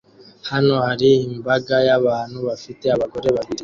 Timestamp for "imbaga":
1.31-1.75